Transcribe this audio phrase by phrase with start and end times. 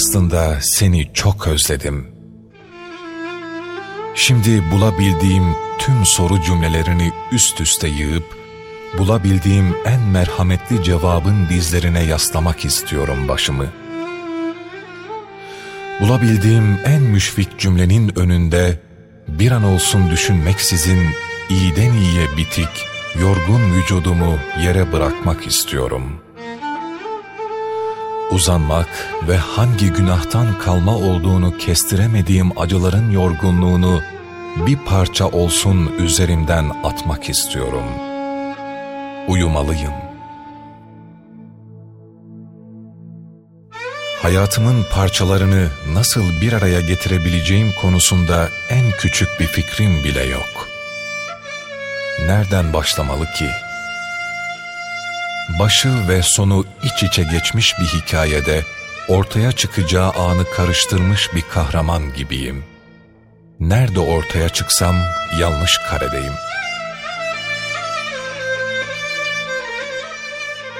[0.00, 2.06] Aslında seni çok özledim.
[4.14, 5.44] Şimdi bulabildiğim
[5.78, 8.24] tüm soru cümlelerini üst üste yığıp,
[8.98, 13.66] bulabildiğim en merhametli cevabın dizlerine yaslamak istiyorum başımı.
[16.00, 18.80] Bulabildiğim en müşfik cümlenin önünde,
[19.28, 21.00] bir an olsun düşünmeksizin
[21.50, 22.86] iyiden iyiye bitik,
[23.20, 26.29] yorgun vücudumu yere bırakmak istiyorum.''
[28.30, 28.88] Uzanmak
[29.28, 34.00] ve hangi günahtan kalma olduğunu kestiremediğim acıların yorgunluğunu
[34.66, 37.84] bir parça olsun üzerimden atmak istiyorum.
[39.28, 39.92] Uyumalıyım.
[44.22, 50.68] Hayatımın parçalarını nasıl bir araya getirebileceğim konusunda en küçük bir fikrim bile yok.
[52.26, 53.69] Nereden başlamalı ki?
[55.60, 58.64] Başı ve sonu iç içe geçmiş bir hikayede
[59.08, 62.64] ortaya çıkacağı anı karıştırmış bir kahraman gibiyim.
[63.60, 64.96] Nerede ortaya çıksam
[65.40, 66.32] yanlış karedeyim.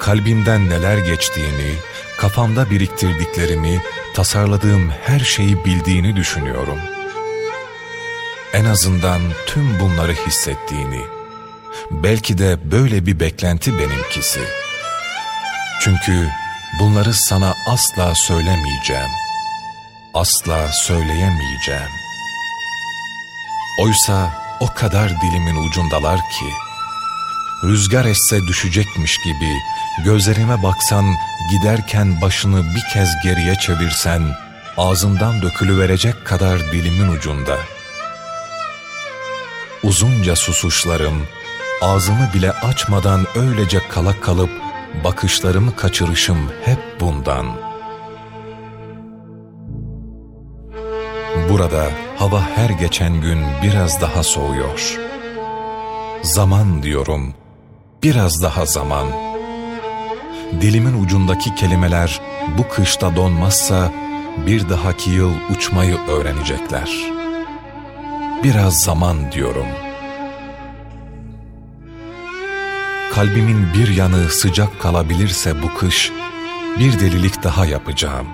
[0.00, 1.74] Kalbimden neler geçtiğini,
[2.18, 3.82] kafamda biriktirdiklerimi,
[4.14, 6.78] tasarladığım her şeyi bildiğini düşünüyorum.
[8.52, 11.00] En azından tüm bunları hissettiğini,
[11.90, 14.40] Belki de böyle bir beklenti benimkisi.
[15.80, 16.28] Çünkü
[16.80, 19.10] bunları sana asla söylemeyeceğim.
[20.14, 21.90] Asla söyleyemeyeceğim.
[23.80, 26.46] Oysa o kadar dilimin ucundalar ki,
[27.64, 29.58] rüzgar esse düşecekmiş gibi
[30.04, 31.14] gözlerime baksan
[31.50, 34.22] giderken başını bir kez geriye çevirsen
[34.76, 37.58] ağzımdan dökülüverecek kadar dilimin ucunda.
[39.82, 41.26] Uzunca susuşlarım,
[41.82, 44.50] ağzımı bile açmadan öylece kala kalıp
[45.04, 47.46] bakışlarımı kaçırışım hep bundan.
[51.50, 54.98] Burada hava her geçen gün biraz daha soğuyor.
[56.22, 57.34] Zaman diyorum,
[58.02, 59.06] biraz daha zaman.
[60.60, 62.20] Dilimin ucundaki kelimeler
[62.58, 63.92] bu kışta donmazsa
[64.46, 66.90] bir dahaki yıl uçmayı öğrenecekler.
[68.44, 69.91] Biraz zaman diyorum.''
[73.14, 76.12] Kalbimin bir yanı sıcak kalabilirse bu kış,
[76.78, 78.26] bir delilik daha yapacağım.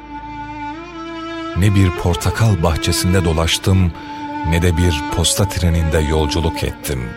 [1.57, 3.93] Ne bir portakal bahçesinde dolaştım,
[4.49, 7.11] ne de bir posta treninde yolculuk ettim.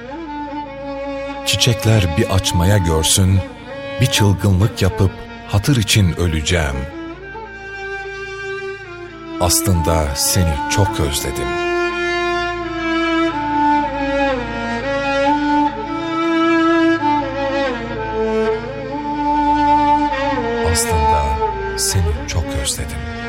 [1.45, 3.39] Çiçekler bir açmaya görsün,
[4.01, 5.11] bir çılgınlık yapıp
[5.47, 6.75] hatır için öleceğim.
[9.41, 11.70] Aslında seni çok özledim.''
[20.71, 23.20] aslında seni çok özledim.